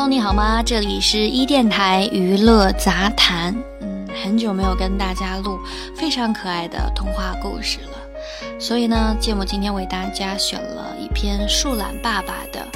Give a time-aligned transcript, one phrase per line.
[0.00, 0.62] Hello，你好吗？
[0.62, 3.54] 这里是一电台娱乐杂谈。
[3.82, 5.60] 嗯，很久没有跟大家录
[5.94, 12.66] 非常可爱的童话故事了，所以呢，芥末今天为大家选了一篇树懒爸爸的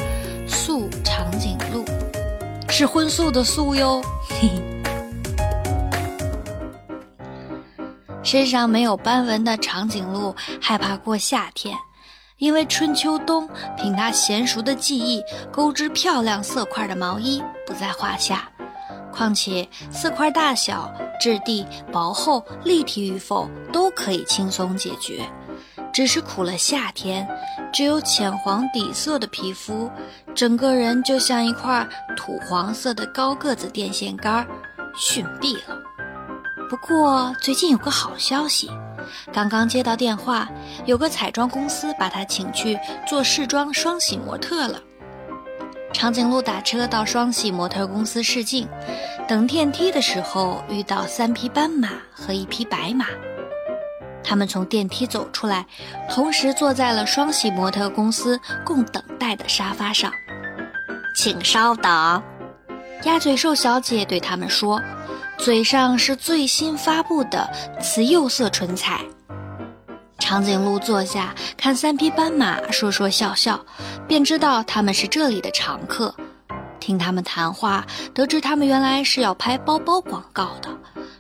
[0.47, 1.83] 《素长颈鹿》，
[2.71, 4.03] 是荤素的素哟。
[4.29, 4.63] 嘿嘿。
[8.23, 11.75] 身上没有斑纹的长颈鹿害怕过夏天。
[12.39, 18.49] 因为春秋冬，凭他娴熟的技艺，钩织漂亮色块的毛衣不在话下。
[19.13, 25.25] 况且色块大小、质地薄厚、立体与否都可以轻松解决。
[25.93, 27.25] 只是苦了夏天，
[27.73, 29.89] 只有浅黄底色的皮肤，
[30.35, 34.45] 整个人就像一块土黄色的高个子电线杆，
[34.97, 35.81] 逊毙了。
[36.69, 38.69] 不过最近有个好消息。
[39.33, 40.49] 刚刚接到电话，
[40.85, 44.81] 有个彩妆公司把他请去做试妆双喜模特了。
[45.93, 48.69] 长颈鹿打车到双喜模特公司试镜，
[49.29, 53.07] 等电梯的时候遇到三匹斑马和一匹白马，
[54.25, 55.65] 他们从电梯走出来，
[56.11, 60.11] 同时坐在了双喜模特公司供等待的沙发上。
[61.17, 62.21] 请稍等，
[63.05, 64.81] 鸭嘴兽小姐对他们说。
[65.37, 69.01] 嘴上是最新发布的瓷釉色唇彩。
[70.21, 73.61] 长颈鹿坐下，看三匹斑马，说说笑笑，
[74.07, 76.15] 便知道他们是这里的常客。
[76.79, 80.69] 听他们谈话，得知他们原来是要拍包包广告的。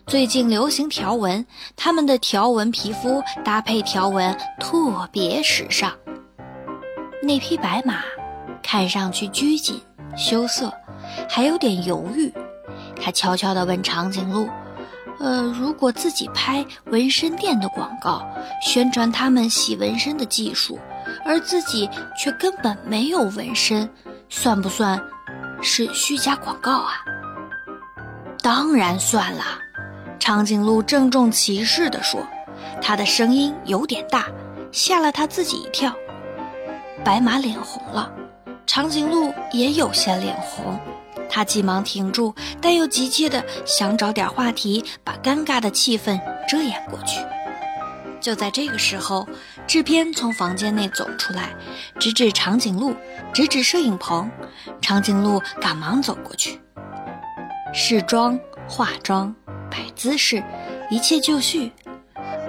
[0.07, 5.93] 最近流行条纹，他们的条纹皮肤搭配条纹特别时尚。
[7.21, 7.97] 那匹白马
[8.63, 9.81] 看上去拘谨
[10.17, 10.73] 羞涩，
[11.29, 12.33] 还有点犹豫。
[13.01, 14.49] 他悄悄地问长颈鹿
[15.21, 18.27] ：“呃，如果自己拍纹身店的广告，
[18.63, 20.79] 宣传他们洗纹身的技术，
[21.25, 23.89] 而自己却根本没有纹身，
[24.29, 25.01] 算不算
[25.63, 26.93] 是虚假广告啊
[28.43, 29.45] ？”“当然算了。”
[30.19, 32.27] 长颈鹿郑重其事地说，
[32.81, 34.27] 他的声音有点大，
[34.73, 35.95] 吓了他自己一跳。
[37.05, 38.11] 白马脸红了，
[38.65, 40.79] 长颈鹿也有些脸红。
[41.35, 47.21] 他急忙停住，但又急切地想找点话题，把尴尬的气氛遮掩过去。
[48.21, 49.27] 就在这个时候，
[49.67, 51.53] 制片从房间内走出来，
[51.99, 52.95] 指指长颈鹿，
[53.33, 54.31] 指指摄影棚。
[54.81, 56.61] 长颈鹿赶忙走过去，
[57.73, 59.35] 试妆、化妆、
[59.69, 60.41] 摆姿势，
[60.89, 61.73] 一切就绪。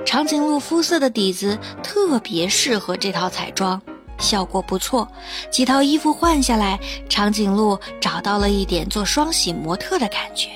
[0.06, 3.82] 长颈鹿肤色的底子特别适合这套彩妆。
[4.20, 5.08] 效果不错，
[5.52, 10.50] 几套衣服换下来，长颈鹿找到了一点做双喜模特的感觉。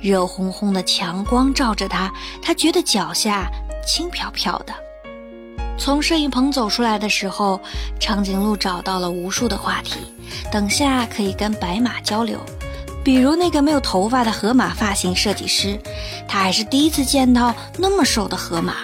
[0.00, 3.50] 热烘烘的强光照着它，它觉得脚下
[3.86, 4.72] 轻飘飘的。
[5.76, 7.60] 从摄影棚走出来的时候，
[7.98, 9.98] 长颈鹿找到了无数的话题，
[10.50, 12.38] 等下可以跟白马交流，
[13.04, 15.80] 比如那个没有头发的河马发型设计师，
[16.28, 18.74] 他还是第一次见到那么瘦的河马。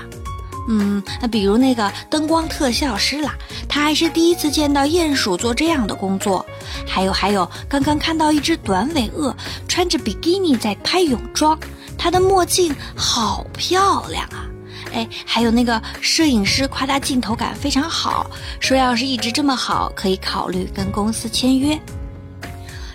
[0.69, 3.35] 嗯，那比如那个灯光特效师啦，
[3.69, 6.45] 他还是第一次见到鼹鼠做这样的工作。
[6.87, 9.35] 还有还有，刚刚看到一只短尾鳄
[9.69, 11.59] 穿着比基尼在拍泳装，
[11.99, 14.47] 他的墨镜好漂亮啊！
[14.93, 18.31] 哎，还有那个摄影师夸他镜头感非常好，
[18.61, 21.79] 说要是一直这么好，可以考虑跟公司签约。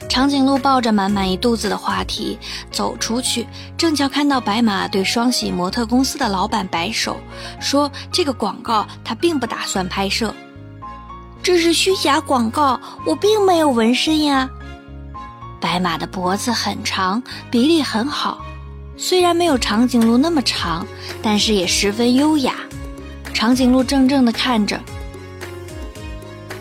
[0.09, 2.37] 长颈鹿抱着满满一肚子的话题
[2.71, 3.47] 走出去，
[3.77, 7.15] 正巧看到白马对双喜模特公司的老板摆手，
[7.61, 10.33] 说：“这个广告他并不打算拍摄，
[11.43, 14.49] 这是虚假广告，我并没有纹身呀。”
[15.61, 17.21] 白马的脖子很长，
[17.51, 18.43] 比例很好，
[18.97, 20.87] 虽然没有长颈鹿那么长，
[21.21, 22.55] 但是也十分优雅。
[23.31, 24.81] 长颈鹿怔怔地看着：“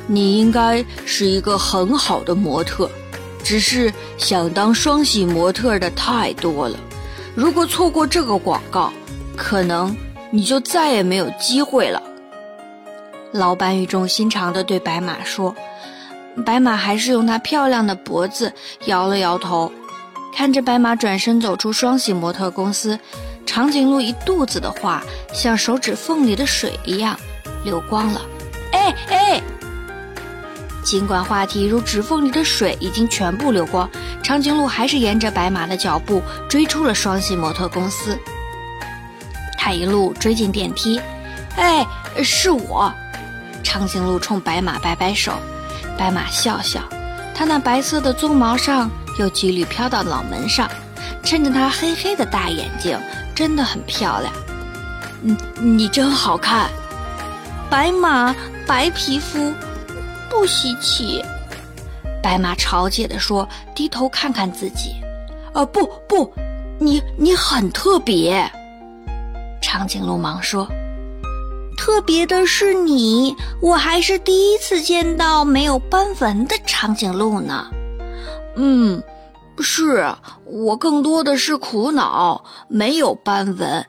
[0.07, 2.89] 你应该是一个很好的模特。”
[3.49, 6.79] 只是想当双喜模特的太多了，
[7.35, 8.93] 如果错过这个广告，
[9.39, 9.97] 可能
[10.31, 12.03] 你就再也没有机会了。
[13.33, 15.57] 老板语重心长地对白马说。
[16.45, 18.53] 白马还是用它漂亮的脖子
[18.85, 19.73] 摇了摇头，
[20.37, 22.99] 看着白马转身走出双喜模特公司，
[23.47, 25.03] 长颈鹿一肚子的话
[25.33, 27.19] 像手指缝里的水一样
[27.65, 28.21] 流光了。
[28.73, 29.43] 哎哎！
[30.89, 33.87] 尽管话题如指缝里的水已经全部流光，
[34.23, 38.19] 长颈鹿还是沿着白马的脚步追出了双喜模特公司。
[39.59, 40.99] 他一路追进电梯，
[41.59, 41.87] 哎，
[42.25, 42.91] 是我！
[43.63, 45.35] 长颈鹿冲白马摆摆手，
[45.99, 46.81] 白马笑笑，
[47.35, 50.71] 它那白色的鬃毛上有几缕飘到脑门上，
[51.23, 52.99] 衬着它黑黑的大眼睛，
[53.35, 54.33] 真的很漂亮。
[55.21, 56.71] 你你真好看，
[57.69, 58.35] 白马
[58.67, 59.53] 白皮肤。
[60.31, 61.23] 不稀奇，
[62.23, 64.95] 白马嘲解地说，低头看看自己。
[65.53, 66.33] 啊，不不，
[66.79, 68.51] 你你很特别。
[69.61, 70.69] 长颈鹿忙说
[71.77, 77.67] ：“特别的是你，我还是第一次见到没有斑纹的长颈鹿呢。”
[78.55, 79.03] 嗯，
[79.61, 80.15] 是
[80.45, 83.87] 我更多的是苦恼，没有斑纹。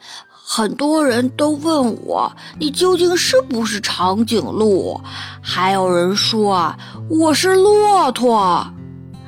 [0.51, 4.99] 很多人都问我，你究竟是不是长颈鹿？
[5.39, 8.65] 还有人说啊，我是骆驼。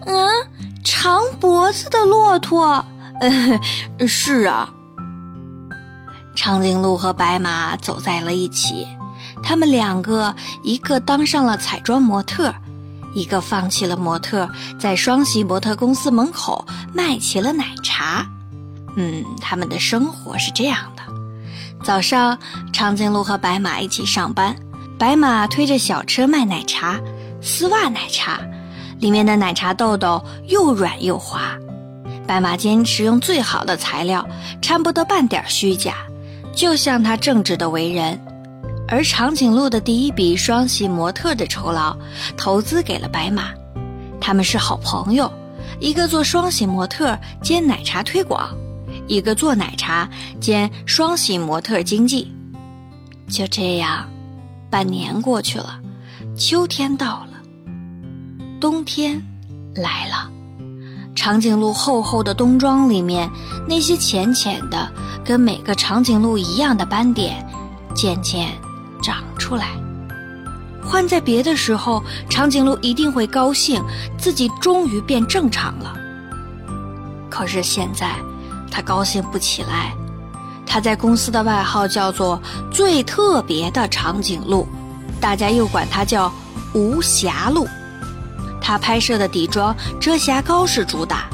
[0.08, 0.28] 嗯，
[0.84, 2.84] 长脖子的骆驼。
[4.08, 4.74] 是啊。
[6.36, 8.88] 长颈鹿和白马走在了一起，
[9.44, 12.52] 他们两个一个当上了彩妆模特，
[13.14, 16.66] 一个放弃了模特，在双喜模特公司门口
[16.96, 18.26] 卖起了奶茶。
[18.96, 21.04] 嗯，他们的生活是这样的：
[21.84, 22.38] 早上，
[22.74, 24.56] 长颈鹿和白马一起上班，
[24.98, 27.00] 白马推着小车卖奶茶，
[27.42, 28.40] 丝袜奶茶，
[29.00, 31.58] 里面的奶茶豆豆又软又滑。
[32.28, 34.26] 白马坚持用最好的材料，
[34.62, 35.96] 掺不得半点虚假。
[36.54, 38.20] 就像他正直的为人，
[38.88, 41.96] 而长颈鹿的第一笔双喜模特的酬劳
[42.36, 43.52] 投资给了白马，
[44.20, 45.32] 他们是好朋友，
[45.80, 48.50] 一个做双喜模特兼奶茶推广，
[49.08, 50.10] 一个做奶茶
[50.40, 52.32] 兼双喜模特经济。
[53.28, 54.08] 就这样，
[54.70, 55.80] 半年过去了，
[56.38, 57.34] 秋天到了，
[58.60, 59.22] 冬天
[59.76, 60.30] 来了，
[61.16, 63.30] 长颈鹿厚厚的冬装里面
[63.68, 64.92] 那些浅浅的。
[65.24, 67.48] 跟每个长颈鹿一样的斑点，
[67.94, 68.50] 渐渐
[69.04, 69.68] 长出来。
[70.84, 73.82] 换在别的时候，长颈鹿一定会高兴，
[74.18, 75.96] 自己终于变正常了。
[77.30, 78.16] 可是现在，
[78.72, 79.94] 他高兴不起来。
[80.66, 82.42] 他在公司的外号叫做
[82.72, 84.66] “最特别的长颈鹿”，
[85.20, 86.32] 大家又管它叫
[86.74, 87.68] “无瑕鹿”。
[88.62, 91.26] 他拍摄的底妆遮瑕膏是主打。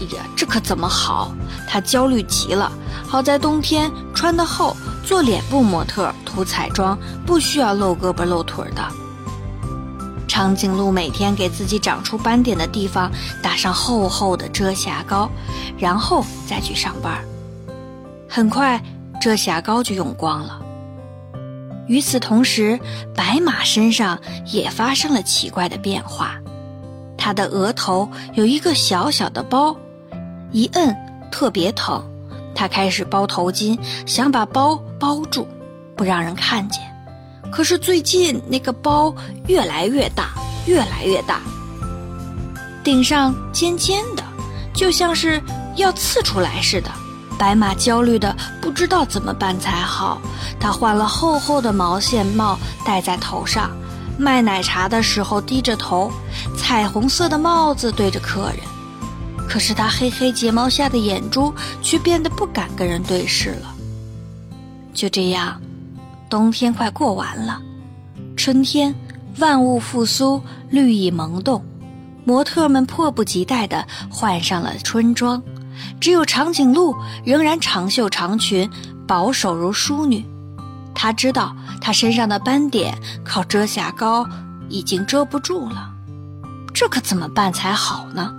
[0.00, 1.32] 哎呀，这可怎么好？
[1.68, 2.70] 他焦虑极了。
[3.04, 6.96] 好在冬天穿得厚，做脸部模特涂彩妆
[7.26, 8.82] 不需要露胳膊露腿的。
[10.38, 13.10] 长颈鹿每天给自己长出斑点的地方
[13.42, 15.28] 打上厚厚的遮瑕膏，
[15.76, 17.24] 然后再去上班。
[18.28, 18.80] 很快，
[19.20, 20.62] 遮瑕膏就用光了。
[21.88, 22.78] 与此同时，
[23.16, 26.36] 白马身上也发生了奇怪的变化，
[27.16, 29.76] 它的额头有一个小小的包，
[30.52, 30.96] 一摁
[31.32, 32.00] 特别疼。
[32.54, 33.76] 他开始包头巾，
[34.06, 35.48] 想把包包住，
[35.96, 36.80] 不让人看见。
[37.50, 39.14] 可是最近那个包
[39.46, 40.30] 越来越大，
[40.66, 41.40] 越来越大，
[42.84, 44.22] 顶上尖尖的，
[44.74, 45.42] 就像是
[45.76, 46.90] 要刺出来似的。
[47.38, 50.20] 白马焦虑的不知道怎么办才好。
[50.58, 53.70] 他换了厚厚的毛线帽戴在头上，
[54.18, 56.10] 卖奶茶的时候低着头，
[56.56, 58.58] 彩虹色的帽子对着客人。
[59.48, 63.74] 可是他黑黑睫毛下的眼珠却变得不敢跟人对视了。
[64.92, 65.60] 就这样，
[66.28, 67.60] 冬天快过完了，
[68.36, 68.94] 春天
[69.38, 71.64] 万物复苏，绿意萌动，
[72.24, 75.42] 模特们迫不及待地换上了春装，
[76.00, 76.94] 只有长颈鹿
[77.24, 78.70] 仍然长袖长裙，
[79.06, 80.24] 保守如淑女。
[80.94, 84.26] 他知道他身上的斑点靠遮瑕膏
[84.68, 85.90] 已经遮不住了，
[86.74, 88.34] 这可怎么办才好呢？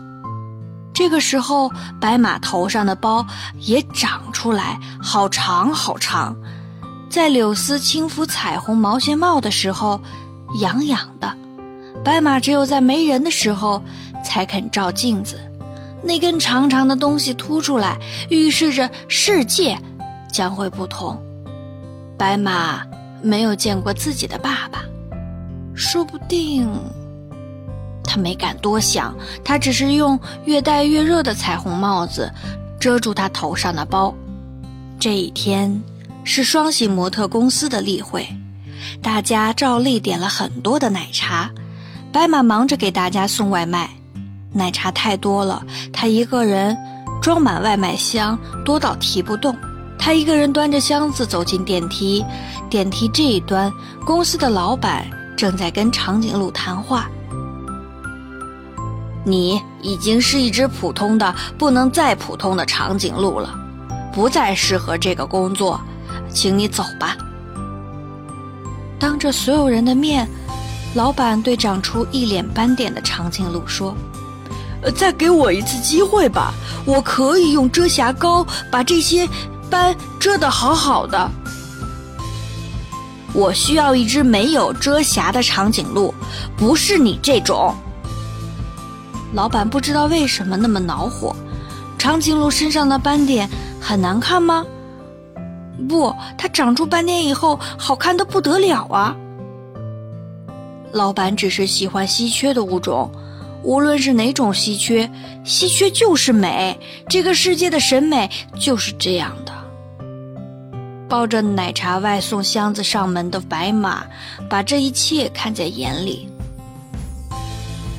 [0.94, 1.72] 这个时候，
[2.02, 3.26] 白马头上的包
[3.60, 6.36] 也长出来，好长好长。
[7.10, 10.00] 在柳丝轻拂彩虹毛线帽的时候，
[10.60, 11.34] 痒痒的。
[12.04, 13.82] 白马只有在没人的时候
[14.24, 15.40] 才肯照镜子，
[16.04, 17.98] 那根长长的东西凸出来，
[18.30, 19.78] 预示着世界
[20.32, 21.20] 将会不同。
[22.18, 22.86] 白马
[23.22, 24.84] 没有见过自己的爸爸，
[25.74, 26.70] 说不定。
[28.04, 32.32] 他没敢多想，他只是用越戴越热的彩虹帽子
[32.80, 34.14] 遮住他头上的包。
[35.00, 35.82] 这一天
[36.30, 38.24] 是双喜模特公司的例会，
[39.02, 41.50] 大家照例点了很多的奶茶。
[42.12, 43.90] 白马忙着给大家送外卖，
[44.54, 46.78] 奶茶太多了，他一个人
[47.20, 49.58] 装满外卖箱多到提不动。
[49.98, 52.24] 他一个人端着箱子走进电梯，
[52.70, 53.74] 电梯这一端，
[54.06, 57.10] 公司的老板正在跟长颈鹿谈话。
[59.26, 63.60] 你已经是一只普通的、不能再普通的长颈鹿了，
[64.14, 65.82] 不再适合这个工作，
[66.32, 67.16] 请你走吧。
[69.00, 70.28] 当着所有人的面，
[70.94, 73.96] 老板对长出一脸斑点的长颈鹿说：“，
[74.96, 76.54] 再给我一次机会吧，
[76.86, 79.28] 我可以用遮瑕膏把这些
[79.70, 81.32] 斑遮得好好的。
[83.32, 86.14] 我需要一只没有遮瑕的长颈鹿，
[86.58, 87.76] 不是你这种。”
[89.34, 91.36] 老板不知道为什么那么恼火。
[91.98, 93.48] 长颈鹿身上的斑点
[93.80, 94.66] 很难看吗？
[95.88, 99.16] 不，它长出斑点以后好看的不得了啊！
[100.92, 103.12] 老板只是喜欢稀缺的物种，
[103.64, 105.10] 无论是哪种稀缺，
[105.46, 106.80] 稀缺就是美。
[107.08, 109.54] 这个世界的审美就是这样的。
[111.08, 114.04] 抱着奶茶外送箱子上门的白马，
[114.50, 116.30] 把这一切看在眼里。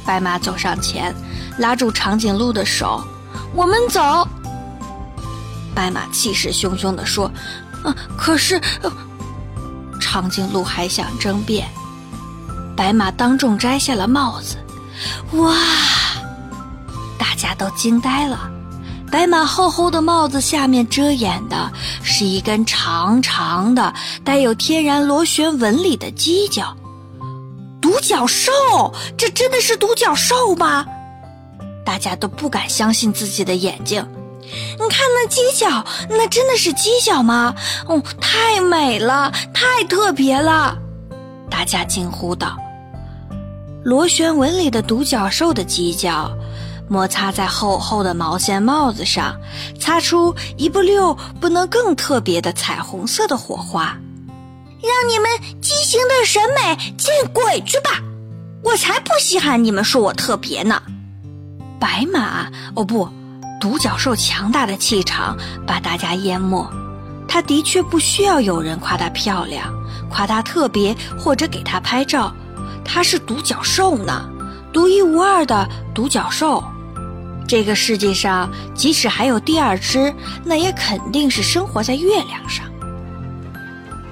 [0.04, 1.14] 白马走上前，
[1.58, 3.02] 拉住长颈鹿的手。
[3.54, 4.00] 我们走。
[5.74, 7.30] 白马气势汹汹地说
[7.82, 8.60] ：“啊，可是……”
[10.00, 11.68] 长颈鹿还想争辩。
[12.76, 14.56] 白马当众摘下了帽子。
[15.38, 15.54] 哇！
[17.18, 18.50] 大家都惊呆了。
[19.10, 21.70] 白马厚厚的帽子下面遮掩的
[22.02, 23.92] 是一根长长的、
[24.24, 26.76] 带有天然螺旋纹理的犄角。
[27.80, 28.52] 独角兽？
[29.16, 30.86] 这真的是独角兽吗？
[31.84, 34.06] 大家都不敢相信自己的眼睛，
[34.52, 37.54] 你看那犄角，那真的是犄角吗？
[37.86, 40.76] 哦，太美了，太特别了！
[41.50, 42.56] 大家惊呼道。
[43.84, 46.30] 螺旋纹里的独角兽的犄角，
[46.88, 49.40] 摩擦在厚厚的毛线帽子上，
[49.78, 53.98] 擦出一不溜不能更特别的彩虹色的火花，
[54.82, 55.30] 让你们
[55.62, 58.02] 畸形的审美见鬼去吧！
[58.62, 60.82] 我才不稀罕你们说我特别呢！
[61.80, 63.08] 白马哦不，
[63.60, 65.36] 独角兽强大的气场
[65.66, 66.66] 把大家淹没。
[67.28, 69.72] 它的确不需要有人夸它漂亮，
[70.08, 72.34] 夸它特别，或者给它拍照。
[72.84, 74.28] 它是独角兽呢，
[74.72, 76.64] 独一无二的独角兽。
[77.46, 80.12] 这个世界上即使还有第二只，
[80.44, 82.64] 那也肯定是生活在月亮上。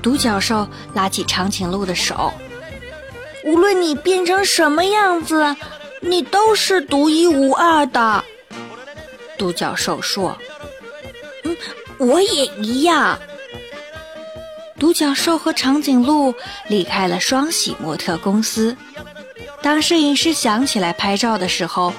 [0.02, 2.33] 独角兽拉起长颈鹿的手，
[3.45, 5.57] 无论你变成什么样子。
[6.00, 8.23] 你都是独一无二的，
[9.38, 10.37] 独角兽说
[11.45, 11.57] ：“嗯，
[11.99, 13.18] 我也一样。”
[14.78, 16.35] 独角兽和长颈鹿
[16.68, 18.76] 离开了双喜模特公司。
[19.62, 21.92] 当摄影师想起来拍照的时候，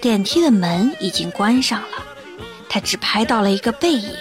[0.00, 2.04] 电梯的门已经关上了。
[2.68, 4.14] 他只拍到了一个背影，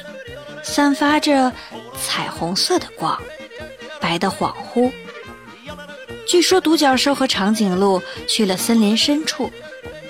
[0.63, 1.51] 散发着
[2.01, 3.22] 彩虹色的光，
[4.00, 4.91] 白的恍惚。
[6.25, 9.51] 据说独角兽和长颈鹿去了森林深处，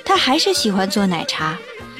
[0.05, 1.57] 它还是喜欢做奶茶。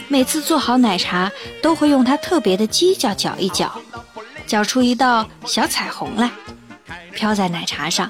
[0.08, 1.32] 每次做好奶茶，
[1.62, 3.72] 都会用它特别的犄角搅一搅，
[4.46, 6.30] 搅出一道小彩虹来，
[7.14, 8.10] 飘在奶茶上。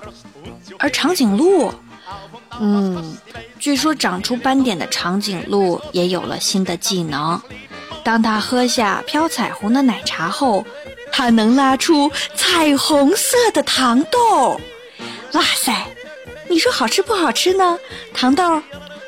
[0.78, 1.74] 而长颈鹿，
[2.60, 3.18] 嗯，
[3.60, 7.42] 据说长出斑点的长颈鹿也有了新的技能。
[8.04, 10.66] 当它喝下飘彩虹的奶茶后，
[11.12, 14.60] 它能拉出彩虹色的糖豆。
[15.32, 15.74] 哇塞！
[16.48, 17.80] 你说好吃不好吃呢？
[18.14, 18.62] 糖豆，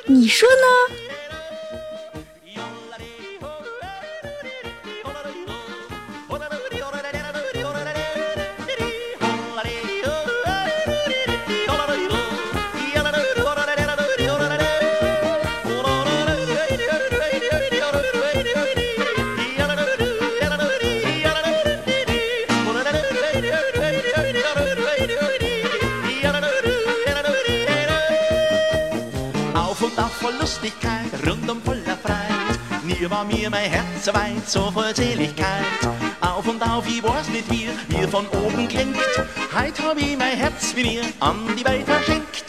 [0.05, 0.95] 你说呢
[32.99, 35.65] ？Ihr war mir mein Herz weit so voll Seligkeit.
[36.21, 38.97] Auf und auf, ich weiß nicht wie, mir von oben klingt.
[39.53, 42.45] Heut hab ich mein Herz wie mir an die Welt verschenkt.